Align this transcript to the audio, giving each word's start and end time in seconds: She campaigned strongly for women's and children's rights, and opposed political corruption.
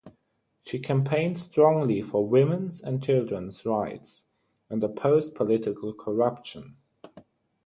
She 0.65 0.79
campaigned 0.79 1.37
strongly 1.37 2.01
for 2.01 2.27
women's 2.27 2.81
and 2.81 3.03
children's 3.03 3.63
rights, 3.67 4.23
and 4.67 4.83
opposed 4.83 5.35
political 5.35 5.93
corruption. 5.93 6.77